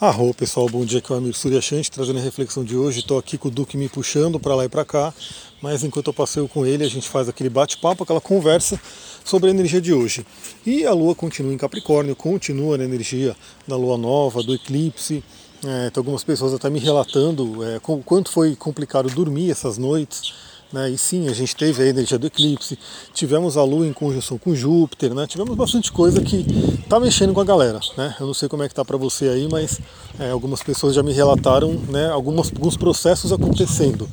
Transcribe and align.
Arro 0.00 0.34
pessoal, 0.34 0.68
bom 0.68 0.84
dia, 0.84 0.98
aqui 0.98 1.12
é 1.12 1.14
o 1.14 1.18
Amir 1.18 1.34
Suryashanti 1.34 1.88
trazendo 1.88 2.18
a 2.18 2.22
reflexão 2.22 2.64
de 2.64 2.76
hoje. 2.76 2.98
Estou 2.98 3.16
aqui 3.16 3.38
com 3.38 3.46
o 3.46 3.50
Duque 3.50 3.76
me 3.76 3.88
puxando 3.88 4.40
para 4.40 4.52
lá 4.52 4.64
e 4.64 4.68
para 4.68 4.84
cá, 4.84 5.14
mas 5.62 5.84
enquanto 5.84 6.08
eu 6.08 6.12
passeio 6.12 6.48
com 6.48 6.66
ele, 6.66 6.82
a 6.82 6.88
gente 6.88 7.08
faz 7.08 7.28
aquele 7.28 7.48
bate-papo, 7.48 8.02
aquela 8.02 8.20
conversa 8.20 8.78
sobre 9.24 9.50
a 9.50 9.52
energia 9.52 9.80
de 9.80 9.94
hoje. 9.94 10.26
E 10.66 10.84
a 10.84 10.92
Lua 10.92 11.14
continua 11.14 11.54
em 11.54 11.56
Capricórnio, 11.56 12.16
continua 12.16 12.76
na 12.76 12.82
energia 12.82 13.36
da 13.68 13.76
Lua 13.76 13.96
Nova, 13.96 14.42
do 14.42 14.52
eclipse. 14.52 15.22
É, 15.64 15.90
tem 15.90 16.00
algumas 16.00 16.24
pessoas 16.24 16.52
até 16.52 16.68
me 16.68 16.80
relatando 16.80 17.64
é, 17.64 17.78
quanto 17.78 18.32
foi 18.32 18.56
complicado 18.56 19.08
dormir 19.10 19.52
essas 19.52 19.78
noites 19.78 20.34
né? 20.74 20.90
E 20.90 20.98
sim, 20.98 21.28
a 21.28 21.32
gente 21.32 21.54
teve 21.54 21.82
a 21.82 21.86
energia 21.86 22.18
do 22.18 22.26
eclipse, 22.26 22.76
tivemos 23.14 23.56
a 23.56 23.62
Lua 23.62 23.86
em 23.86 23.92
conjunção 23.92 24.36
com 24.36 24.54
Júpiter, 24.56 25.14
né? 25.14 25.24
tivemos 25.24 25.54
bastante 25.54 25.92
coisa 25.92 26.20
que 26.20 26.44
está 26.84 27.00
mexendo 27.00 27.32
com 27.32 27.40
a 27.40 27.44
galera. 27.44 27.80
Né? 27.96 28.14
Eu 28.20 28.26
não 28.26 28.34
sei 28.34 28.48
como 28.48 28.62
é 28.62 28.66
que 28.68 28.72
está 28.72 28.84
para 28.84 28.96
você 28.96 29.28
aí, 29.28 29.48
mas 29.50 29.80
é, 30.18 30.30
algumas 30.30 30.62
pessoas 30.62 30.94
já 30.94 31.02
me 31.02 31.12
relataram 31.12 31.72
né, 31.88 32.10
algumas, 32.10 32.52
alguns 32.52 32.76
processos 32.76 33.32
acontecendo. 33.32 34.08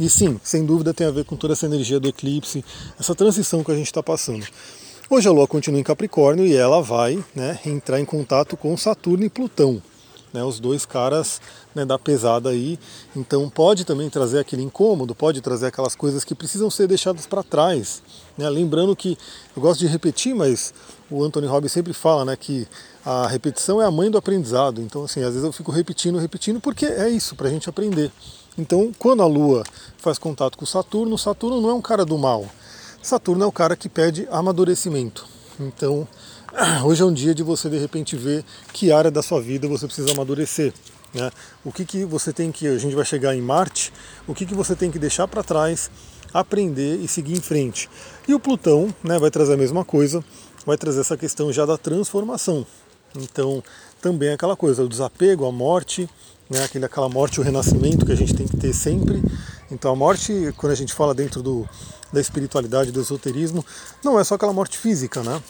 E 0.00 0.08
sim, 0.08 0.40
sem 0.42 0.64
dúvida 0.64 0.94
tem 0.94 1.06
a 1.06 1.10
ver 1.10 1.24
com 1.24 1.36
toda 1.36 1.52
essa 1.52 1.66
energia 1.66 2.00
do 2.00 2.08
eclipse, 2.08 2.64
essa 2.98 3.14
transição 3.14 3.62
que 3.62 3.72
a 3.72 3.76
gente 3.76 3.86
está 3.86 4.02
passando. 4.02 4.46
Hoje 5.10 5.28
a 5.28 5.32
Lua 5.32 5.46
continua 5.46 5.78
em 5.78 5.84
Capricórnio 5.84 6.46
e 6.46 6.56
ela 6.56 6.80
vai 6.80 7.22
né, 7.34 7.58
entrar 7.66 8.00
em 8.00 8.04
contato 8.04 8.56
com 8.56 8.74
Saturno 8.76 9.24
e 9.24 9.28
Plutão 9.28 9.82
né, 10.32 10.42
os 10.42 10.58
dois 10.58 10.86
caras 10.86 11.40
né, 11.74 11.84
da 11.84 11.98
pesada 11.98 12.50
aí. 12.50 12.78
Então 13.14 13.48
pode 13.50 13.84
também 13.84 14.08
trazer 14.08 14.38
aquele 14.38 14.62
incômodo, 14.62 15.14
pode 15.14 15.40
trazer 15.40 15.66
aquelas 15.66 15.94
coisas 15.94 16.24
que 16.24 16.34
precisam 16.34 16.70
ser 16.70 16.86
deixadas 16.86 17.26
para 17.26 17.42
trás. 17.42 18.02
Né? 18.36 18.48
Lembrando 18.48 18.96
que 18.96 19.18
eu 19.56 19.62
gosto 19.62 19.80
de 19.80 19.86
repetir, 19.86 20.34
mas 20.34 20.72
o 21.10 21.22
Anthony 21.22 21.46
Robbins 21.46 21.72
sempre 21.72 21.92
fala 21.92 22.24
né, 22.24 22.36
que 22.36 22.66
a 23.04 23.26
repetição 23.26 23.82
é 23.82 23.84
a 23.84 23.90
mãe 23.90 24.10
do 24.10 24.18
aprendizado. 24.18 24.80
Então, 24.80 25.04
assim, 25.04 25.20
às 25.20 25.30
vezes 25.30 25.44
eu 25.44 25.52
fico 25.52 25.70
repetindo, 25.70 26.18
repetindo, 26.18 26.60
porque 26.60 26.86
é 26.86 27.08
isso, 27.08 27.34
para 27.34 27.48
a 27.48 27.50
gente 27.50 27.68
aprender. 27.68 28.10
Então, 28.56 28.92
quando 28.98 29.22
a 29.22 29.26
Lua 29.26 29.64
faz 29.98 30.18
contato 30.18 30.58
com 30.58 30.66
Saturno, 30.66 31.16
Saturno 31.16 31.60
não 31.60 31.70
é 31.70 31.74
um 31.74 31.80
cara 31.80 32.04
do 32.04 32.18
mal. 32.18 32.46
Saturno 33.02 33.44
é 33.44 33.46
o 33.46 33.52
cara 33.52 33.74
que 33.74 33.88
pede 33.88 34.28
amadurecimento. 34.30 35.26
Então, 35.58 36.06
hoje 36.84 37.02
é 37.02 37.04
um 37.04 37.12
dia 37.12 37.34
de 37.34 37.42
você 37.42 37.70
de 37.70 37.78
repente 37.78 38.14
ver 38.16 38.44
que 38.72 38.92
área 38.92 39.10
da 39.10 39.22
sua 39.22 39.40
vida 39.40 39.66
você 39.66 39.86
precisa 39.86 40.12
amadurecer. 40.12 40.72
Né? 41.14 41.30
O 41.64 41.72
que, 41.72 41.84
que 41.84 42.04
você 42.04 42.32
tem 42.32 42.52
que, 42.52 42.66
a 42.66 42.78
gente 42.78 42.94
vai 42.94 43.04
chegar 43.04 43.34
em 43.34 43.40
Marte, 43.40 43.92
o 44.26 44.34
que, 44.34 44.44
que 44.44 44.54
você 44.54 44.76
tem 44.76 44.90
que 44.90 44.98
deixar 44.98 45.26
para 45.26 45.42
trás, 45.42 45.90
aprender 46.32 46.96
e 46.96 47.08
seguir 47.08 47.34
em 47.34 47.40
frente. 47.40 47.88
E 48.28 48.34
o 48.34 48.40
Plutão 48.40 48.94
né, 49.02 49.18
vai 49.18 49.30
trazer 49.30 49.54
a 49.54 49.56
mesma 49.56 49.84
coisa, 49.84 50.22
vai 50.66 50.76
trazer 50.76 51.00
essa 51.00 51.16
questão 51.16 51.52
já 51.52 51.64
da 51.64 51.76
transformação. 51.76 52.66
Então, 53.16 53.62
também 54.00 54.30
é 54.30 54.32
aquela 54.32 54.56
coisa, 54.56 54.82
o 54.82 54.88
desapego, 54.88 55.46
a 55.46 55.52
morte, 55.52 56.08
né, 56.48 56.64
aquele, 56.64 56.84
aquela 56.84 57.08
morte 57.08 57.40
o 57.40 57.42
renascimento 57.42 58.06
que 58.06 58.12
a 58.12 58.16
gente 58.16 58.34
tem 58.34 58.46
que 58.46 58.56
ter 58.56 58.72
sempre. 58.74 59.22
Então, 59.70 59.90
a 59.90 59.96
morte, 59.96 60.52
quando 60.56 60.72
a 60.72 60.76
gente 60.76 60.92
fala 60.92 61.14
dentro 61.14 61.42
do, 61.42 61.68
da 62.12 62.20
espiritualidade, 62.20 62.90
do 62.90 63.00
esoterismo, 63.00 63.64
não 64.02 64.18
é 64.18 64.24
só 64.24 64.34
aquela 64.34 64.52
morte 64.52 64.78
física, 64.78 65.22
né? 65.22 65.42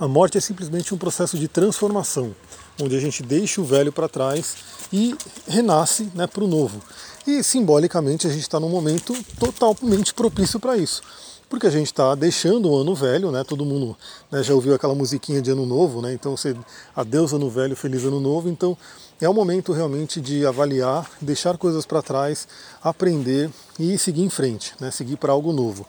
A 0.00 0.08
morte 0.08 0.38
é 0.38 0.40
simplesmente 0.40 0.94
um 0.94 0.96
processo 0.96 1.38
de 1.38 1.46
transformação, 1.46 2.34
onde 2.80 2.96
a 2.96 2.98
gente 2.98 3.22
deixa 3.22 3.60
o 3.60 3.64
velho 3.64 3.92
para 3.92 4.08
trás 4.08 4.56
e 4.90 5.14
renasce 5.46 6.10
né, 6.14 6.26
para 6.26 6.42
o 6.42 6.46
novo. 6.46 6.80
E 7.26 7.44
simbolicamente 7.44 8.26
a 8.26 8.30
gente 8.30 8.40
está 8.40 8.58
num 8.58 8.70
momento 8.70 9.14
totalmente 9.38 10.14
propício 10.14 10.58
para 10.58 10.74
isso. 10.74 11.02
Porque 11.50 11.66
a 11.66 11.70
gente 11.70 11.88
está 11.88 12.14
deixando 12.14 12.70
o 12.70 12.78
ano 12.78 12.94
velho, 12.94 13.30
né? 13.30 13.44
Todo 13.44 13.62
mundo 13.62 13.94
né, 14.30 14.42
já 14.42 14.54
ouviu 14.54 14.74
aquela 14.74 14.94
musiquinha 14.94 15.42
de 15.42 15.50
ano 15.50 15.66
novo, 15.66 16.00
né? 16.00 16.14
Então 16.14 16.34
você 16.34 16.56
adeus 16.96 17.34
ano 17.34 17.50
velho, 17.50 17.76
feliz 17.76 18.02
ano 18.02 18.20
novo. 18.20 18.48
Então 18.48 18.78
é 19.20 19.28
o 19.28 19.34
momento 19.34 19.70
realmente 19.70 20.18
de 20.18 20.46
avaliar, 20.46 21.10
deixar 21.20 21.58
coisas 21.58 21.84
para 21.84 22.00
trás, 22.00 22.48
aprender 22.82 23.50
e 23.78 23.98
seguir 23.98 24.22
em 24.22 24.30
frente, 24.30 24.72
né? 24.80 24.90
Seguir 24.90 25.16
para 25.16 25.32
algo 25.32 25.52
novo. 25.52 25.86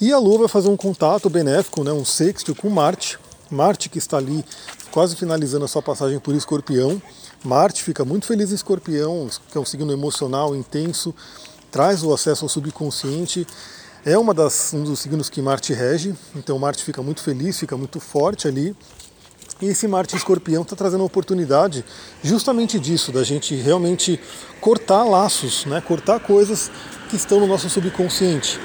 E 0.00 0.10
a 0.10 0.18
Lua 0.18 0.38
vai 0.38 0.48
fazer 0.48 0.70
um 0.70 0.76
contato 0.76 1.28
benéfico, 1.28 1.84
né? 1.84 1.92
Um 1.92 2.04
sexto 2.04 2.54
com 2.54 2.70
Marte, 2.70 3.18
Marte 3.52 3.88
que 3.88 3.98
está 3.98 4.16
ali 4.16 4.44
quase 4.90 5.14
finalizando 5.16 5.64
a 5.64 5.68
sua 5.68 5.82
passagem 5.82 6.18
por 6.18 6.34
Escorpião. 6.34 7.00
Marte 7.44 7.82
fica 7.82 8.04
muito 8.04 8.26
feliz 8.26 8.50
em 8.50 8.54
Escorpião, 8.54 9.28
que 9.50 9.58
é 9.58 9.60
um 9.60 9.64
signo 9.64 9.92
emocional, 9.92 10.54
intenso, 10.54 11.14
traz 11.70 12.02
o 12.02 12.12
acesso 12.12 12.44
ao 12.44 12.48
subconsciente. 12.48 13.46
É 14.04 14.18
uma 14.18 14.34
das, 14.34 14.72
um 14.74 14.82
dos 14.82 14.98
signos 14.98 15.30
que 15.30 15.40
Marte 15.40 15.72
rege, 15.72 16.14
então 16.34 16.58
Marte 16.58 16.82
fica 16.82 17.02
muito 17.02 17.22
feliz, 17.22 17.58
fica 17.58 17.76
muito 17.76 18.00
forte 18.00 18.48
ali. 18.48 18.74
E 19.60 19.66
esse 19.66 19.86
Marte 19.86 20.16
Escorpião 20.16 20.62
está 20.62 20.74
trazendo 20.74 21.02
a 21.02 21.06
oportunidade 21.06 21.84
justamente 22.22 22.80
disso, 22.80 23.12
da 23.12 23.22
gente 23.22 23.54
realmente 23.54 24.18
cortar 24.60 25.04
laços, 25.04 25.64
né? 25.66 25.80
cortar 25.80 26.18
coisas 26.18 26.68
que 27.08 27.14
estão 27.14 27.38
no 27.38 27.46
nosso 27.46 27.70
subconsciente. 27.70 28.58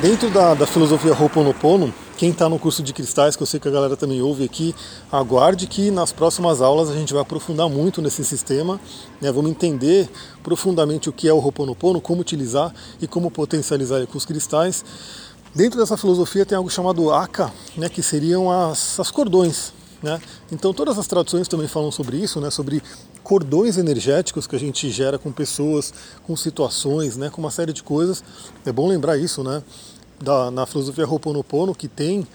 Dentro 0.00 0.30
da, 0.30 0.54
da 0.54 0.66
filosofia 0.66 1.12
Ho'oponopono, 1.12 1.92
quem 2.20 2.32
está 2.32 2.50
no 2.50 2.58
curso 2.58 2.82
de 2.82 2.92
cristais, 2.92 3.34
que 3.34 3.42
eu 3.42 3.46
sei 3.46 3.58
que 3.58 3.66
a 3.66 3.70
galera 3.70 3.96
também 3.96 4.20
ouve 4.20 4.44
aqui, 4.44 4.74
aguarde 5.10 5.66
que 5.66 5.90
nas 5.90 6.12
próximas 6.12 6.60
aulas 6.60 6.90
a 6.90 6.92
gente 6.92 7.14
vai 7.14 7.22
aprofundar 7.22 7.66
muito 7.66 8.02
nesse 8.02 8.22
sistema. 8.26 8.78
Né? 9.22 9.32
Vamos 9.32 9.50
entender 9.50 10.06
profundamente 10.42 11.08
o 11.08 11.14
que 11.14 11.26
é 11.26 11.32
o 11.32 11.38
Ho'oponopono, 11.38 11.98
como 11.98 12.20
utilizar 12.20 12.74
e 13.00 13.06
como 13.06 13.30
potencializar 13.30 14.06
com 14.06 14.18
os 14.18 14.26
cristais. 14.26 14.84
Dentro 15.54 15.80
dessa 15.80 15.96
filosofia 15.96 16.44
tem 16.44 16.58
algo 16.58 16.68
chamado 16.68 17.10
Aka, 17.10 17.50
né, 17.74 17.88
que 17.88 18.02
seriam 18.02 18.50
as, 18.50 19.00
as 19.00 19.10
cordões. 19.10 19.72
Né? 20.02 20.20
Então 20.52 20.74
todas 20.74 20.98
as 20.98 21.06
traduções 21.06 21.48
também 21.48 21.68
falam 21.68 21.90
sobre 21.90 22.18
isso, 22.18 22.38
né, 22.38 22.50
sobre 22.50 22.82
cordões 23.22 23.78
energéticos 23.78 24.46
que 24.46 24.54
a 24.54 24.60
gente 24.60 24.90
gera 24.90 25.18
com 25.18 25.32
pessoas, 25.32 25.90
com 26.26 26.36
situações, 26.36 27.16
né, 27.16 27.30
com 27.30 27.40
uma 27.40 27.50
série 27.50 27.72
de 27.72 27.82
coisas. 27.82 28.22
É 28.66 28.70
bom 28.70 28.86
lembrar 28.86 29.16
isso, 29.16 29.42
né? 29.42 29.62
Da, 30.20 30.50
na 30.50 30.66
filosofia 30.66 31.06
Ho'oponopono, 31.08 31.74
que 31.74 31.88
tem 31.88 32.26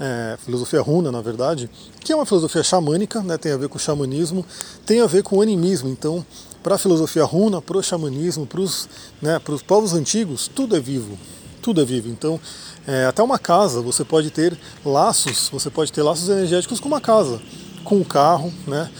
é, 0.00 0.36
filosofia 0.44 0.80
runa, 0.80 1.12
na 1.12 1.20
verdade, 1.20 1.70
que 2.00 2.12
é 2.12 2.16
uma 2.16 2.26
filosofia 2.26 2.62
xamânica, 2.62 3.20
né, 3.22 3.36
tem 3.36 3.52
a 3.52 3.56
ver 3.56 3.68
com 3.68 3.76
o 3.76 3.80
xamanismo, 3.80 4.44
tem 4.84 5.00
a 5.00 5.06
ver 5.06 5.22
com 5.22 5.36
o 5.36 5.42
animismo. 5.42 5.88
Então, 5.88 6.24
para 6.62 6.76
a 6.76 6.78
filosofia 6.78 7.24
runa, 7.24 7.60
para 7.60 7.76
o 7.76 7.82
xamanismo, 7.82 8.46
para 8.46 8.60
os 8.60 8.88
né, 9.20 9.40
povos 9.66 9.92
antigos, 9.92 10.48
tudo 10.52 10.76
é 10.76 10.80
vivo. 10.80 11.18
Tudo 11.60 11.80
é 11.80 11.84
vivo. 11.84 12.08
Então, 12.08 12.40
é, 12.86 13.06
até 13.06 13.22
uma 13.22 13.38
casa, 13.38 13.80
você 13.80 14.04
pode 14.04 14.30
ter 14.30 14.58
laços, 14.84 15.48
você 15.50 15.70
pode 15.70 15.92
ter 15.92 16.02
laços 16.02 16.28
energéticos 16.28 16.80
com 16.80 16.88
uma 16.88 17.00
casa, 17.00 17.40
com 17.82 17.96
um 17.96 18.04
carro, 18.04 18.52
né? 18.66 18.90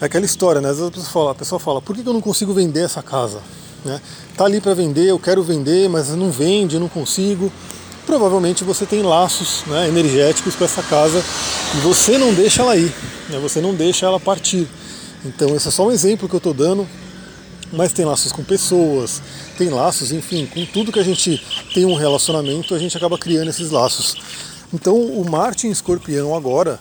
É 0.00 0.04
aquela 0.04 0.24
história, 0.24 0.60
né? 0.60 0.68
Às 0.68 0.76
vezes 0.78 0.88
a 0.88 0.92
pessoa 0.92 1.12
fala, 1.12 1.30
a 1.30 1.34
pessoa 1.34 1.58
fala 1.60 1.82
por 1.82 1.96
que 1.96 2.06
eu 2.06 2.12
não 2.12 2.20
consigo 2.20 2.52
vender 2.52 2.84
essa 2.84 3.02
casa? 3.02 3.40
Né? 3.84 4.00
Tá 4.36 4.44
ali 4.44 4.60
para 4.60 4.74
vender, 4.74 5.08
eu 5.08 5.18
quero 5.18 5.42
vender, 5.42 5.88
mas 5.88 6.08
não 6.10 6.30
vende, 6.30 6.76
eu 6.76 6.80
não 6.80 6.88
consigo 6.88 7.52
provavelmente 8.06 8.64
você 8.64 8.84
tem 8.86 9.02
laços 9.02 9.62
né, 9.66 9.88
energéticos 9.88 10.54
com 10.54 10.64
essa 10.64 10.82
casa 10.82 11.22
e 11.76 11.80
você 11.80 12.18
não 12.18 12.32
deixa 12.34 12.62
ela 12.62 12.76
ir, 12.76 12.92
né, 13.28 13.38
você 13.38 13.60
não 13.60 13.74
deixa 13.74 14.06
ela 14.06 14.20
partir. 14.20 14.68
Então 15.24 15.54
esse 15.54 15.68
é 15.68 15.70
só 15.70 15.86
um 15.86 15.90
exemplo 15.90 16.28
que 16.28 16.34
eu 16.34 16.38
estou 16.38 16.54
dando, 16.54 16.88
mas 17.72 17.92
tem 17.92 18.04
laços 18.04 18.32
com 18.32 18.42
pessoas, 18.42 19.22
tem 19.56 19.70
laços, 19.70 20.12
enfim, 20.12 20.46
com 20.46 20.64
tudo 20.66 20.92
que 20.92 21.00
a 21.00 21.04
gente 21.04 21.42
tem 21.74 21.84
um 21.84 21.94
relacionamento, 21.94 22.74
a 22.74 22.78
gente 22.78 22.96
acaba 22.96 23.16
criando 23.16 23.48
esses 23.48 23.70
laços. 23.70 24.16
Então 24.72 24.96
o 24.96 25.28
Marte 25.28 25.66
em 25.66 25.70
Escorpião 25.70 26.34
agora 26.34 26.80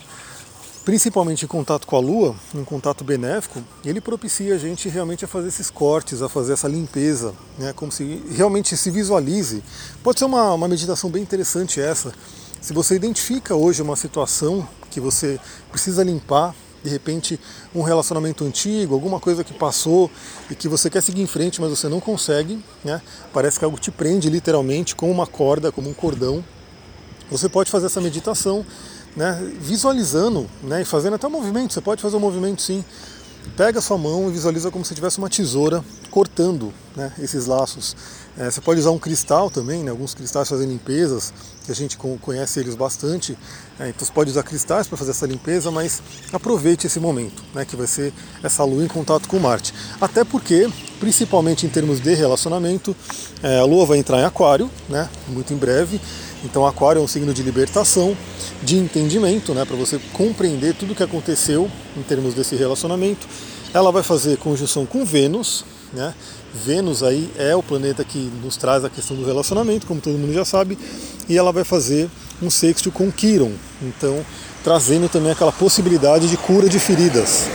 principalmente 0.84 1.46
em 1.46 1.48
contato 1.48 1.86
com 1.86 1.96
a 1.96 2.00
Lua, 2.00 2.36
em 2.56 2.64
contato 2.64 3.04
benéfico, 3.04 3.64
ele 3.86 4.02
propicia 4.02 4.56
a 4.56 4.58
gente 4.58 4.90
realmente 4.90 5.24
a 5.26 5.28
fazer 5.28 5.48
esses 5.48 5.70
cortes, 5.70 6.22
a 6.22 6.30
fazer 6.30 6.54
essa 6.54 6.68
limpeza, 6.68 7.34
né, 7.58 7.74
como 7.74 7.92
se 7.92 8.24
realmente 8.32 8.76
se 8.76 8.90
visualize. 8.90 9.64
Pode 10.04 10.20
ser 10.20 10.26
uma, 10.26 10.54
uma 10.54 10.68
meditação 10.68 11.10
bem 11.10 11.22
interessante 11.22 11.80
essa. 11.80 12.14
Se 12.60 12.74
você 12.74 12.96
identifica 12.96 13.56
hoje 13.56 13.82
uma 13.82 13.96
situação 13.96 14.68
que 14.90 15.00
você 15.00 15.40
precisa 15.72 16.04
limpar, 16.04 16.56
de 16.84 16.90
repente 16.90 17.40
um 17.76 17.82
relacionamento 17.84 18.44
antigo, 18.44 18.94
alguma 18.94 19.20
coisa 19.20 19.44
que 19.44 19.54
passou 19.54 20.10
e 20.50 20.56
que 20.56 20.68
você 20.68 20.90
quer 20.90 21.02
seguir 21.02 21.22
em 21.22 21.28
frente, 21.28 21.62
mas 21.62 21.70
você 21.70 21.88
não 21.88 22.00
consegue, 22.00 22.64
né? 22.84 23.02
Parece 23.32 23.60
que 23.60 23.66
algo 23.66 23.80
te 23.80 23.92
prende 23.92 24.30
literalmente 24.30 24.96
com 24.96 25.12
uma 25.12 25.28
corda, 25.28 25.72
como 25.72 25.90
um 25.90 25.94
cordão. 25.94 26.44
Você 27.30 27.48
pode 27.48 27.72
fazer 27.72 27.86
essa 27.86 28.02
meditação 28.02 28.66
né, 29.16 29.40
visualizando 29.60 30.50
né, 30.64 30.82
e 30.82 30.86
fazendo 30.86 31.16
até 31.16 31.28
um 31.28 31.32
movimento. 31.32 31.74
Você 31.74 31.82
pode 31.82 32.02
fazer 32.02 32.16
um 32.16 32.20
movimento 32.20 32.62
sim. 32.62 32.84
Pega 33.58 33.80
a 33.80 33.82
sua 33.82 33.98
mão 33.98 34.30
e 34.30 34.32
visualiza 34.32 34.70
como 34.70 34.86
se 34.86 34.94
tivesse 34.94 35.18
uma 35.18 35.30
tesoura 35.30 35.84
cortando 36.12 36.72
né, 36.96 37.12
esses 37.20 37.48
laços. 37.48 37.96
É, 38.38 38.50
você 38.50 38.62
pode 38.62 38.80
usar 38.80 38.92
um 38.92 39.00
cristal 39.00 39.50
também, 39.50 39.84
né, 39.84 39.92
alguns 39.92 40.14
cristais 40.14 40.48
fazem 40.48 40.68
limpezas, 40.68 41.34
que 41.66 41.72
a 41.72 41.76
gente 41.76 41.98
conhece 41.98 42.60
eles 42.60 42.76
bastante. 42.76 43.38
É, 43.80 43.90
então 43.90 44.06
você 44.06 44.12
pode 44.12 44.30
usar 44.30 44.44
cristais 44.44 44.88
para 44.88 44.98
fazer 44.98 45.12
essa 45.12 45.26
limpeza, 45.26 45.72
mas 45.72 46.02
aproveite 46.32 46.88
esse 46.88 47.00
momento, 47.00 47.44
né, 47.54 47.66
que 47.66 47.76
vai 47.76 47.88
ser 47.88 48.14
essa 48.44 48.64
lua 48.64 48.84
em 48.84 48.88
contato 48.88 49.28
com 49.28 49.40
Marte. 49.40 49.74
Até 50.00 50.24
porque, 50.24 50.70
principalmente 51.00 51.66
em 51.66 51.70
termos 51.70 52.00
de 52.00 52.14
relacionamento, 52.14 52.96
é, 53.42 53.60
a 53.60 53.66
lua 53.66 53.86
vai 53.86 53.98
entrar 53.98 54.20
em 54.20 54.24
Aquário, 54.24 54.70
né, 54.88 55.10
muito 55.28 55.54
em 55.54 55.58
breve. 55.58 56.00
Então, 56.44 56.66
Aquário 56.66 57.00
é 57.00 57.04
um 57.04 57.08
signo 57.08 57.34
de 57.34 57.44
libertação 57.44 58.18
de 58.64 58.78
entendimento, 58.78 59.54
né, 59.54 59.66
para 59.66 59.76
você 59.76 60.00
compreender 60.14 60.74
tudo 60.76 60.94
o 60.94 60.96
que 60.96 61.04
aconteceu 61.04 61.70
em 61.96 62.02
termos 62.02 62.34
desse 62.34 62.56
relacionamento. 62.56 63.28
ela 63.74 63.92
vai 63.92 64.04
fazer 64.04 64.38
conjunção 64.38 64.86
com 64.86 65.06
Vênus, 65.06 65.64
né? 65.94 66.14
Vênus 66.54 67.02
aí 67.04 67.32
é 67.38 67.56
o 67.56 67.64
planeta 67.64 68.04
que 68.04 68.30
nos 68.44 68.58
traz 68.58 68.84
a 68.84 68.90
questão 68.90 69.16
do 69.16 69.26
relacionamento, 69.26 69.88
como 69.88 70.02
todo 70.02 70.18
mundo 70.18 70.34
já 70.34 70.44
sabe, 70.44 70.78
e 71.30 71.38
ela 71.38 71.54
vai 71.54 71.64
fazer 71.64 72.10
um 72.42 72.50
sexto 72.50 72.92
com 72.92 73.10
Quiron, 73.10 73.54
então 73.82 74.26
trazendo 74.64 75.08
também 75.08 75.32
aquela 75.32 75.52
possibilidade 75.52 76.28
de 76.28 76.38
cura 76.38 76.68
de 76.68 76.80
feridas. 76.80 77.48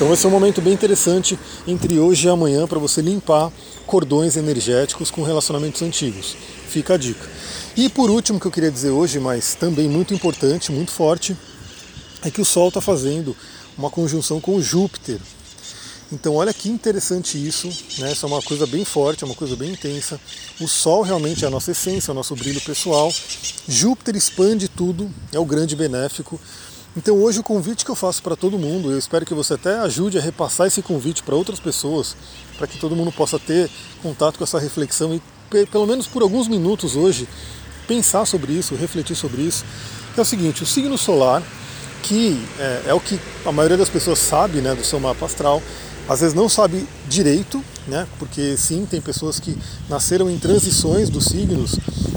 Então 0.00 0.08
vai 0.08 0.16
ser 0.16 0.28
um 0.28 0.30
momento 0.30 0.62
bem 0.62 0.72
interessante 0.72 1.38
entre 1.66 1.98
hoje 1.98 2.26
e 2.26 2.30
amanhã 2.30 2.66
para 2.66 2.78
você 2.78 3.02
limpar 3.02 3.52
cordões 3.86 4.34
energéticos 4.34 5.10
com 5.10 5.22
relacionamentos 5.22 5.82
antigos. 5.82 6.34
Fica 6.70 6.94
a 6.94 6.96
dica. 6.96 7.28
E 7.76 7.86
por 7.90 8.08
último 8.08 8.40
que 8.40 8.46
eu 8.46 8.50
queria 8.50 8.70
dizer 8.70 8.88
hoje, 8.88 9.20
mas 9.20 9.54
também 9.54 9.90
muito 9.90 10.14
importante, 10.14 10.72
muito 10.72 10.90
forte, 10.90 11.36
é 12.22 12.30
que 12.30 12.40
o 12.40 12.46
Sol 12.46 12.68
está 12.68 12.80
fazendo 12.80 13.36
uma 13.76 13.90
conjunção 13.90 14.40
com 14.40 14.58
Júpiter. 14.58 15.20
Então 16.10 16.36
olha 16.36 16.54
que 16.54 16.70
interessante 16.70 17.36
isso, 17.36 17.68
né? 17.98 18.12
Isso 18.12 18.24
é 18.24 18.28
uma 18.28 18.40
coisa 18.40 18.66
bem 18.66 18.86
forte, 18.86 19.22
é 19.22 19.26
uma 19.26 19.36
coisa 19.36 19.54
bem 19.54 19.72
intensa. 19.72 20.18
O 20.62 20.66
Sol 20.66 21.02
realmente 21.02 21.44
é 21.44 21.46
a 21.46 21.50
nossa 21.50 21.72
essência, 21.72 22.10
é 22.10 22.12
o 22.12 22.14
nosso 22.14 22.34
brilho 22.34 22.60
pessoal. 22.62 23.12
Júpiter 23.68 24.16
expande 24.16 24.66
tudo, 24.66 25.10
é 25.30 25.38
o 25.38 25.44
grande 25.44 25.76
benéfico. 25.76 26.40
Então 26.96 27.16
hoje 27.22 27.38
o 27.38 27.42
convite 27.42 27.84
que 27.84 27.90
eu 27.90 27.94
faço 27.94 28.20
para 28.20 28.34
todo 28.34 28.58
mundo, 28.58 28.90
eu 28.90 28.98
espero 28.98 29.24
que 29.24 29.32
você 29.32 29.54
até 29.54 29.78
ajude 29.78 30.18
a 30.18 30.20
repassar 30.20 30.66
esse 30.66 30.82
convite 30.82 31.22
para 31.22 31.36
outras 31.36 31.60
pessoas, 31.60 32.16
para 32.58 32.66
que 32.66 32.78
todo 32.78 32.96
mundo 32.96 33.12
possa 33.12 33.38
ter 33.38 33.70
contato 34.02 34.38
com 34.38 34.44
essa 34.44 34.58
reflexão 34.58 35.14
e 35.14 35.22
pelo 35.66 35.86
menos 35.86 36.08
por 36.08 36.22
alguns 36.22 36.48
minutos 36.48 36.96
hoje 36.96 37.28
pensar 37.86 38.26
sobre 38.26 38.52
isso, 38.52 38.74
refletir 38.74 39.14
sobre 39.14 39.42
isso. 39.42 39.64
é 40.16 40.20
o 40.20 40.24
seguinte, 40.24 40.64
o 40.64 40.66
signo 40.66 40.98
solar, 40.98 41.42
que 42.02 42.44
é, 42.58 42.82
é 42.88 42.94
o 42.94 43.00
que 43.00 43.20
a 43.46 43.52
maioria 43.52 43.76
das 43.76 43.88
pessoas 43.88 44.18
sabe 44.18 44.60
né, 44.60 44.74
do 44.74 44.84
seu 44.84 44.98
mapa 44.98 45.26
astral, 45.26 45.62
às 46.08 46.20
vezes 46.20 46.34
não 46.34 46.48
sabe 46.48 46.86
direito, 47.08 47.62
né? 47.86 48.06
Porque 48.18 48.56
sim, 48.56 48.86
tem 48.88 49.00
pessoas 49.00 49.38
que 49.38 49.56
nasceram 49.88 50.30
em 50.30 50.38
transições 50.38 51.08
dos 51.08 51.26
signos 51.26 51.76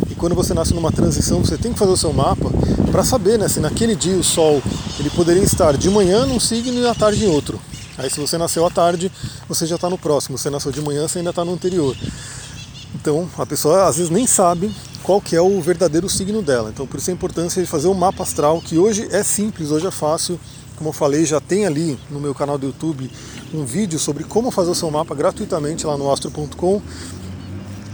e 0.09 0.15
quando 0.15 0.35
você 0.35 0.53
nasce 0.53 0.73
numa 0.73 0.91
transição 0.91 1.39
você 1.43 1.57
tem 1.57 1.73
que 1.73 1.79
fazer 1.79 1.91
o 1.91 1.97
seu 1.97 2.13
mapa 2.13 2.49
para 2.91 3.03
saber, 3.03 3.37
né? 3.37 3.47
Se 3.47 3.59
naquele 3.59 3.95
dia 3.95 4.15
o 4.15 4.23
Sol 4.23 4.61
ele 4.99 5.09
poderia 5.09 5.43
estar 5.43 5.75
de 5.77 5.89
manhã 5.89 6.25
num 6.25 6.39
signo 6.39 6.79
e 6.79 6.87
à 6.87 6.93
tarde 6.93 7.25
em 7.25 7.27
outro. 7.27 7.59
Aí 7.97 8.09
se 8.09 8.19
você 8.19 8.37
nasceu 8.37 8.65
à 8.65 8.69
tarde, 8.69 9.11
você 9.47 9.65
já 9.65 9.75
está 9.75 9.89
no 9.89 9.97
próximo. 9.97 10.37
Se 10.37 10.49
nasceu 10.49 10.71
de 10.71 10.81
manhã, 10.81 11.07
você 11.07 11.19
ainda 11.19 11.29
está 11.29 11.45
no 11.45 11.53
anterior. 11.53 11.95
Então 12.95 13.29
a 13.37 13.45
pessoa 13.45 13.87
às 13.87 13.97
vezes 13.97 14.09
nem 14.09 14.25
sabe 14.25 14.71
qual 15.03 15.19
que 15.19 15.35
é 15.35 15.41
o 15.41 15.61
verdadeiro 15.61 16.09
signo 16.09 16.41
dela. 16.41 16.69
Então 16.73 16.87
por 16.87 16.97
isso 16.97 17.09
a 17.09 17.13
importância 17.13 17.61
de 17.61 17.67
fazer 17.67 17.87
um 17.87 17.93
mapa 17.93 18.23
astral, 18.23 18.61
que 18.61 18.77
hoje 18.77 19.07
é 19.11 19.23
simples, 19.23 19.71
hoje 19.71 19.87
é 19.87 19.91
fácil. 19.91 20.39
Como 20.75 20.89
eu 20.89 20.93
falei, 20.93 21.25
já 21.25 21.39
tem 21.39 21.65
ali 21.65 21.99
no 22.09 22.19
meu 22.19 22.33
canal 22.33 22.57
do 22.57 22.65
YouTube 22.67 23.09
um 23.53 23.63
vídeo 23.63 23.99
sobre 23.99 24.23
como 24.23 24.49
fazer 24.49 24.71
o 24.71 24.75
seu 24.75 24.89
mapa 24.89 25.13
gratuitamente 25.13 25.85
lá 25.85 25.95
no 25.95 26.11
astro.com. 26.11 26.81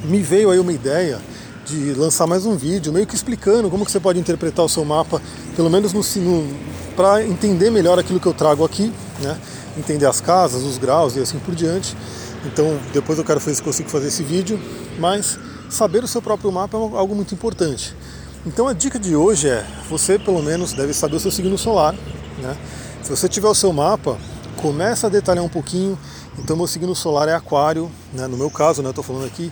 Me 0.06 0.21
veio 0.21 0.50
aí 0.50 0.59
uma 0.59 0.71
ideia 0.71 1.19
de 1.65 1.94
lançar 1.94 2.25
mais 2.25 2.45
um 2.45 2.56
vídeo, 2.56 2.91
meio 2.91 3.06
que 3.06 3.13
explicando 3.13 3.69
como 3.69 3.85
que 3.85 3.91
você 3.91 4.00
pode 4.00 4.17
interpretar 4.17 4.65
o 4.65 4.69
seu 4.69 4.85
mapa, 4.85 5.21
pelo 5.56 5.69
menos 5.69 5.94
no, 5.94 6.01
no 6.21 6.56
para 6.95 7.23
entender 7.25 7.69
melhor 7.69 8.00
aquilo 8.00 8.19
que 8.19 8.25
eu 8.25 8.33
trago 8.33 8.63
aqui, 8.63 8.91
né? 9.21 9.38
entender 9.77 10.06
as 10.06 10.19
casas, 10.19 10.63
os 10.63 10.77
graus 10.77 11.15
e 11.15 11.19
assim 11.19 11.38
por 11.39 11.53
diante. 11.53 11.95
Então 12.45 12.79
depois 12.94 13.19
eu 13.19 13.25
quero 13.25 13.39
ver 13.39 13.53
se 13.53 13.62
consigo 13.62 13.89
fazer 13.89 14.07
esse 14.07 14.23
vídeo, 14.23 14.59
mas 14.97 15.38
saber 15.69 16.03
o 16.03 16.07
seu 16.07 16.21
próprio 16.21 16.51
mapa 16.51 16.77
é 16.77 16.79
algo 16.79 17.13
muito 17.13 17.33
importante. 17.33 17.94
Então 18.45 18.67
a 18.67 18.73
dica 18.73 18.97
de 18.97 19.15
hoje 19.15 19.50
é, 19.50 19.65
você 19.89 20.17
pelo 20.17 20.41
menos 20.41 20.71
deve 20.73 20.94
saber 20.94 21.17
o 21.17 21.19
seu 21.19 21.31
signo 21.31 21.57
solar, 21.57 21.94
né? 22.41 22.57
Se 23.03 23.09
você 23.09 23.27
tiver 23.27 23.47
o 23.47 23.55
seu 23.55 23.71
mapa, 23.73 24.17
começa 24.59 25.07
a 25.07 25.09
detalhar 25.09 25.44
um 25.44 25.50
pouquinho. 25.50 25.97
Então, 26.38 26.56
meu 26.56 26.67
signo 26.67 26.94
solar 26.95 27.27
é 27.27 27.33
Aquário, 27.33 27.89
né? 28.13 28.27
no 28.27 28.38
meu 28.38 28.51
caso, 28.51 28.81
né, 28.81 28.89
estou 28.89 29.03
falando 29.03 29.25
aqui, 29.25 29.51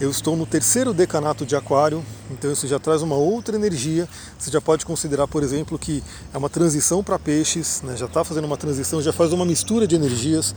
eu 0.00 0.10
estou 0.10 0.36
no 0.36 0.46
terceiro 0.46 0.92
decanato 0.92 1.46
de 1.46 1.54
Aquário, 1.54 2.02
então 2.30 2.50
isso 2.50 2.66
já 2.66 2.78
traz 2.78 3.02
uma 3.02 3.14
outra 3.14 3.56
energia. 3.56 4.08
Você 4.38 4.50
já 4.50 4.60
pode 4.60 4.84
considerar, 4.84 5.26
por 5.28 5.42
exemplo, 5.42 5.78
que 5.78 6.02
é 6.32 6.38
uma 6.38 6.50
transição 6.50 7.02
para 7.02 7.18
peixes, 7.18 7.82
né? 7.82 7.96
já 7.96 8.06
está 8.06 8.24
fazendo 8.24 8.44
uma 8.44 8.56
transição, 8.56 9.00
já 9.00 9.12
faz 9.12 9.32
uma 9.32 9.44
mistura 9.44 9.86
de 9.86 9.94
energias. 9.94 10.54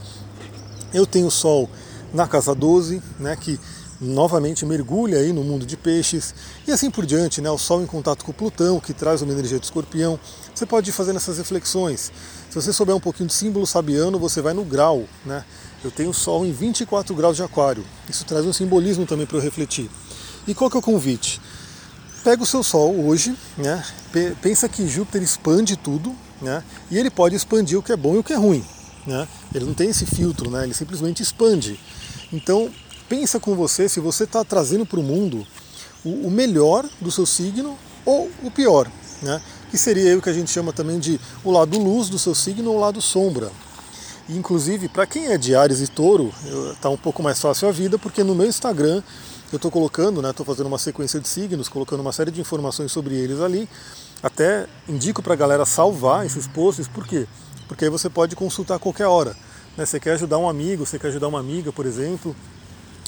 Eu 0.92 1.06
tenho 1.06 1.26
o 1.26 1.30
Sol 1.30 1.68
na 2.12 2.26
casa 2.26 2.54
12, 2.54 3.02
né, 3.18 3.36
que 3.36 3.58
novamente 4.00 4.66
mergulha 4.66 5.18
aí 5.18 5.32
no 5.32 5.42
mundo 5.42 5.64
de 5.64 5.76
peixes 5.76 6.34
e 6.66 6.72
assim 6.72 6.90
por 6.90 7.06
diante, 7.06 7.40
né? 7.40 7.50
O 7.50 7.58
Sol 7.58 7.82
em 7.82 7.86
contato 7.86 8.24
com 8.24 8.32
Plutão, 8.32 8.78
que 8.78 8.92
traz 8.92 9.22
uma 9.22 9.32
energia 9.32 9.58
de 9.58 9.64
escorpião. 9.64 10.18
Você 10.56 10.64
pode 10.64 10.88
ir 10.88 10.92
fazendo 10.94 11.16
essas 11.16 11.36
reflexões. 11.36 12.10
Se 12.48 12.54
você 12.54 12.72
souber 12.72 12.96
um 12.96 13.00
pouquinho 13.00 13.26
de 13.26 13.34
símbolo 13.34 13.66
sabiano, 13.66 14.18
você 14.18 14.40
vai 14.40 14.54
no 14.54 14.64
grau, 14.64 15.04
né? 15.22 15.44
Eu 15.84 15.90
tenho 15.90 16.14
Sol 16.14 16.46
em 16.46 16.50
24 16.50 17.14
graus 17.14 17.36
de 17.36 17.42
aquário. 17.42 17.84
Isso 18.08 18.24
traz 18.24 18.46
um 18.46 18.54
simbolismo 18.54 19.04
também 19.04 19.26
para 19.26 19.36
eu 19.36 19.42
refletir. 19.42 19.90
E 20.48 20.54
qual 20.54 20.70
que 20.70 20.76
é 20.78 20.80
o 20.80 20.82
convite? 20.82 21.42
Pega 22.24 22.42
o 22.42 22.46
seu 22.46 22.62
Sol 22.62 23.04
hoje, 23.04 23.36
né? 23.58 23.84
Pensa 24.40 24.66
que 24.66 24.88
Júpiter 24.88 25.22
expande 25.22 25.76
tudo, 25.76 26.16
né? 26.40 26.64
E 26.90 26.96
ele 26.96 27.10
pode 27.10 27.36
expandir 27.36 27.78
o 27.78 27.82
que 27.82 27.92
é 27.92 27.96
bom 27.96 28.14
e 28.14 28.18
o 28.18 28.24
que 28.24 28.32
é 28.32 28.36
ruim, 28.36 28.64
né? 29.06 29.28
Ele 29.54 29.66
não 29.66 29.74
tem 29.74 29.90
esse 29.90 30.06
filtro, 30.06 30.50
né? 30.50 30.64
Ele 30.64 30.72
simplesmente 30.72 31.22
expande. 31.22 31.78
Então 32.32 32.70
pensa 33.10 33.38
com 33.38 33.54
você 33.54 33.90
se 33.90 34.00
você 34.00 34.24
está 34.24 34.42
trazendo 34.42 34.86
para 34.86 34.98
o 34.98 35.02
mundo 35.02 35.46
o 36.02 36.30
melhor 36.30 36.88
do 36.98 37.10
seu 37.10 37.26
signo 37.26 37.76
ou 38.06 38.30
o 38.42 38.50
pior, 38.50 38.90
né? 39.20 39.42
Que 39.70 39.78
seria 39.78 40.16
o 40.16 40.22
que 40.22 40.30
a 40.30 40.32
gente 40.32 40.50
chama 40.50 40.72
também 40.72 40.98
de 40.98 41.20
o 41.44 41.50
lado 41.50 41.78
luz 41.78 42.08
do 42.08 42.18
seu 42.18 42.34
signo 42.34 42.70
ou 42.70 42.76
o 42.76 42.80
lado 42.80 43.00
sombra. 43.00 43.50
E, 44.28 44.36
inclusive, 44.36 44.88
para 44.88 45.06
quem 45.06 45.28
é 45.28 45.38
de 45.38 45.54
Ares 45.54 45.80
e 45.80 45.86
Touro, 45.86 46.32
está 46.72 46.90
um 46.90 46.96
pouco 46.96 47.22
mais 47.22 47.40
fácil 47.40 47.68
a 47.68 47.72
vida, 47.72 47.98
porque 47.98 48.24
no 48.24 48.34
meu 48.34 48.46
Instagram 48.46 49.02
eu 49.52 49.56
estou 49.56 49.70
colocando, 49.70 50.26
estou 50.26 50.44
né, 50.44 50.52
fazendo 50.52 50.66
uma 50.66 50.78
sequência 50.78 51.20
de 51.20 51.28
signos, 51.28 51.68
colocando 51.68 52.00
uma 52.00 52.12
série 52.12 52.32
de 52.32 52.40
informações 52.40 52.90
sobre 52.90 53.14
eles 53.14 53.40
ali. 53.40 53.68
Até 54.22 54.66
indico 54.88 55.22
para 55.22 55.34
a 55.34 55.36
galera 55.36 55.64
salvar 55.64 56.26
esses 56.26 56.46
posts, 56.48 56.88
por 56.88 57.06
quê? 57.06 57.26
Porque 57.68 57.84
aí 57.84 57.90
você 57.90 58.10
pode 58.10 58.34
consultar 58.34 58.76
a 58.76 58.78
qualquer 58.78 59.06
hora. 59.06 59.36
Né? 59.76 59.86
Você 59.86 60.00
quer 60.00 60.12
ajudar 60.12 60.38
um 60.38 60.48
amigo, 60.48 60.84
você 60.84 60.98
quer 60.98 61.08
ajudar 61.08 61.28
uma 61.28 61.38
amiga, 61.38 61.72
por 61.72 61.86
exemplo, 61.86 62.34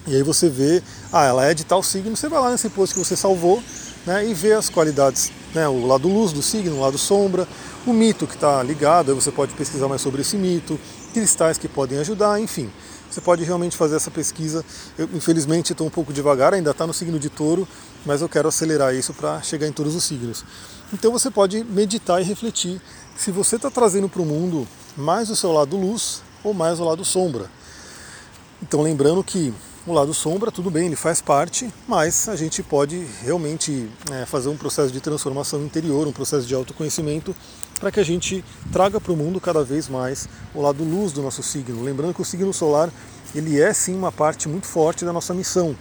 e 0.06 0.14
aí 0.14 0.22
você 0.22 0.48
vê, 0.48 0.82
ah, 1.12 1.24
ela 1.24 1.44
é 1.44 1.54
de 1.54 1.64
tal 1.64 1.82
signo, 1.82 2.16
você 2.16 2.28
vai 2.28 2.40
lá 2.40 2.50
nesse 2.50 2.68
post 2.70 2.94
que 2.94 3.04
você 3.04 3.16
salvou 3.16 3.62
né, 4.06 4.26
e 4.26 4.32
vê 4.32 4.52
as 4.52 4.68
qualidades, 4.70 5.32
né, 5.54 5.68
o 5.68 5.86
lado 5.86 6.08
luz 6.08 6.32
do 6.32 6.42
signo, 6.42 6.76
o 6.76 6.80
lado 6.80 6.98
sombra, 6.98 7.46
o 7.86 7.92
mito 7.92 8.26
que 8.26 8.34
está 8.34 8.62
ligado, 8.62 9.10
aí 9.10 9.14
você 9.14 9.30
pode 9.30 9.52
pesquisar 9.54 9.88
mais 9.88 10.00
sobre 10.00 10.20
esse 10.20 10.36
mito, 10.36 10.78
cristais 11.12 11.58
que 11.58 11.68
podem 11.68 11.98
ajudar, 11.98 12.40
enfim. 12.40 12.70
Você 13.10 13.22
pode 13.22 13.42
realmente 13.42 13.76
fazer 13.76 13.96
essa 13.96 14.10
pesquisa. 14.10 14.62
Eu, 14.98 15.08
infelizmente, 15.14 15.72
estou 15.72 15.86
um 15.86 15.90
pouco 15.90 16.12
devagar, 16.12 16.52
ainda 16.52 16.72
está 16.72 16.86
no 16.86 16.92
signo 16.92 17.18
de 17.18 17.30
touro, 17.30 17.66
mas 18.04 18.20
eu 18.20 18.28
quero 18.28 18.48
acelerar 18.48 18.94
isso 18.94 19.14
para 19.14 19.40
chegar 19.40 19.66
em 19.66 19.72
todos 19.72 19.94
os 19.94 20.04
signos. 20.04 20.44
Então 20.92 21.10
você 21.10 21.30
pode 21.30 21.64
meditar 21.64 22.20
e 22.20 22.24
refletir 22.24 22.80
se 23.16 23.30
você 23.30 23.56
está 23.56 23.70
trazendo 23.70 24.08
para 24.08 24.22
o 24.22 24.26
mundo 24.26 24.68
mais 24.96 25.30
o 25.30 25.36
seu 25.36 25.52
lado 25.52 25.76
luz 25.76 26.22
ou 26.44 26.52
mais 26.52 26.80
o 26.80 26.84
lado 26.84 27.04
sombra. 27.04 27.50
Então 28.62 28.82
lembrando 28.82 29.22
que 29.24 29.52
o 29.92 29.94
lado 29.94 30.12
sombra, 30.12 30.50
tudo 30.50 30.70
bem, 30.70 30.86
ele 30.86 30.96
faz 30.96 31.20
parte, 31.20 31.72
mas 31.86 32.28
a 32.28 32.36
gente 32.36 32.62
pode 32.62 33.06
realmente 33.22 33.88
é, 34.10 34.26
fazer 34.26 34.48
um 34.48 34.56
processo 34.56 34.92
de 34.92 35.00
transformação 35.00 35.62
interior, 35.62 36.06
um 36.06 36.12
processo 36.12 36.46
de 36.46 36.54
autoconhecimento, 36.54 37.34
para 37.80 37.90
que 37.90 38.00
a 38.00 38.04
gente 38.04 38.44
traga 38.72 39.00
para 39.00 39.12
o 39.12 39.16
mundo 39.16 39.40
cada 39.40 39.62
vez 39.64 39.88
mais 39.88 40.28
o 40.54 40.60
lado 40.60 40.84
luz 40.84 41.12
do 41.12 41.22
nosso 41.22 41.42
signo. 41.42 41.82
Lembrando 41.82 42.14
que 42.14 42.22
o 42.22 42.24
signo 42.24 42.52
solar 42.52 42.90
ele 43.34 43.60
é 43.60 43.72
sim 43.72 43.94
uma 43.94 44.10
parte 44.10 44.48
muito 44.48 44.66
forte 44.66 45.04
da 45.04 45.12
nossa 45.12 45.32
missão, 45.32 45.76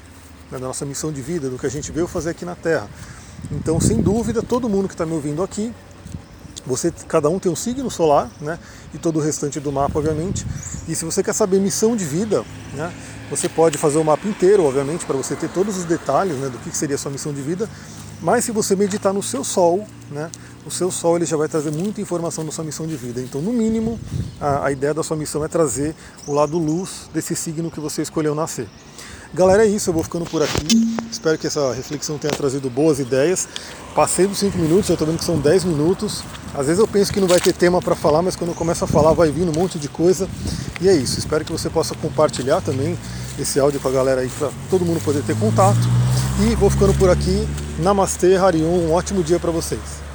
né, 0.52 0.58
da 0.60 0.68
nossa 0.68 0.86
missão 0.86 1.12
de 1.12 1.22
vida, 1.22 1.50
do 1.50 1.58
que 1.58 1.66
a 1.66 1.70
gente 1.70 1.92
veio 1.92 2.08
fazer 2.08 2.30
aqui 2.32 2.46
na 2.46 2.56
Terra. 2.56 2.90
Então, 3.52 3.80
sem 3.80 4.02
dúvida, 4.02 4.42
todo 4.42 4.68
mundo 4.68 4.88
que 4.88 4.94
está 4.94 5.06
me 5.06 5.14
ouvindo 5.14 5.44
aqui 5.44 5.74
você, 6.68 6.94
cada 7.08 7.30
um 7.30 7.40
tem 7.40 7.52
um 7.52 7.56
signo 7.56 7.90
solar, 7.90 8.30
né? 8.42 8.60
E 8.94 8.98
todo 8.98 9.18
o 9.18 9.22
restante 9.22 9.60
do 9.60 9.72
mapa, 9.72 9.98
obviamente. 9.98 10.46
E 10.88 10.94
se 10.94 11.06
você 11.06 11.24
quer 11.24 11.34
saber 11.34 11.60
missão 11.60 11.96
de 11.96 12.04
vida, 12.04 12.44
né? 12.74 12.94
Você 13.30 13.50
pode 13.50 13.78
fazer 13.78 13.98
o 13.98 14.06
mapa 14.06 14.26
inteiro, 14.26 14.64
obviamente, 14.64 15.06
para 15.06 15.18
você 15.18 15.36
ter 15.36 15.50
todos 15.50 15.78
os 15.78 15.84
detalhes 15.84 16.38
né, 16.38 16.48
do 16.48 16.58
que 16.60 16.76
seria 16.76 16.96
a 16.96 16.98
sua 16.98 17.12
missão 17.12 17.34
de 17.34 17.42
vida. 17.42 17.70
Mas 18.22 18.46
se 18.46 18.52
você 18.52 18.74
meditar 18.74 19.14
no 19.14 19.22
seu 19.22 19.44
Sol, 19.44 19.86
né, 20.10 20.32
o 20.66 20.72
seu 20.72 20.90
Sol 20.90 21.18
ele 21.18 21.26
já 21.26 21.36
vai 21.36 21.50
trazer 21.50 21.72
muita 21.72 22.00
informação 22.00 22.46
da 22.46 22.52
sua 22.54 22.64
missão 22.64 22.88
de 22.88 22.96
vida. 22.96 23.22
Então, 23.22 23.42
no 23.42 23.52
mínimo, 23.52 24.00
a, 24.40 24.68
a 24.68 24.72
ideia 24.72 24.94
da 24.94 25.04
sua 25.04 25.18
missão 25.18 25.44
é 25.44 25.48
trazer 25.50 25.94
o 26.26 26.32
lado 26.32 26.58
luz 26.58 27.10
desse 27.14 27.36
signo 27.36 27.70
que 27.70 27.82
você 27.82 28.02
escolheu 28.02 28.34
nascer. 28.34 28.68
Galera, 29.34 29.66
é 29.66 29.68
isso, 29.68 29.90
eu 29.90 29.94
vou 29.94 30.04
ficando 30.04 30.26
por 30.26 30.42
aqui. 30.42 30.98
Espero 31.12 31.38
que 31.38 31.48
essa 31.48 31.74
reflexão 31.74 32.18
tenha 32.18 32.32
trazido 32.32 32.70
boas 32.70 32.98
ideias. 33.00 33.48
Passei 33.94 34.26
dos 34.26 34.38
5 34.40 34.58
minutos, 34.58 34.88
já 34.88 34.94
estou 34.94 35.06
vendo 35.06 35.18
que 35.20 35.26
são 35.26 35.38
10 35.38 35.66
minutos. 35.66 36.24
Às 36.54 36.68
vezes 36.68 36.80
eu 36.80 36.88
penso 36.88 37.12
que 37.12 37.20
não 37.20 37.28
vai 37.28 37.40
ter 37.40 37.54
tema 37.54 37.82
para 37.82 37.96
falar, 37.96 38.22
mas 38.22 38.36
quando 38.36 38.52
eu 38.52 38.56
começo 38.56 38.84
a 38.86 38.88
falar 38.88 39.14
vai 39.14 39.30
vir 39.30 39.44
um 39.44 39.52
monte 39.52 39.78
de 39.78 39.90
coisa. 39.90 40.30
E 40.80 40.88
é 40.88 40.94
isso, 40.94 41.20
espero 41.20 41.44
que 41.44 41.52
você 41.52 41.70
possa 41.70 41.94
compartilhar 41.96 42.62
também 42.62 42.98
esse 43.38 43.60
áudio 43.60 43.80
com 43.80 43.90
a 43.90 43.92
galera 43.92 44.22
aí 44.22 44.30
para 44.30 44.50
todo 44.70 44.86
mundo 44.86 45.04
poder 45.04 45.22
ter 45.24 45.38
contato. 45.38 45.80
E 46.40 46.56
vou 46.56 46.70
ficando 46.70 46.94
por 46.94 47.10
aqui. 47.10 47.48
Namastê, 47.80 48.36
Harion, 48.36 48.68
um 48.68 48.94
ótimo 48.94 49.24
dia 49.24 49.40
para 49.40 49.52
vocês. 49.52 50.07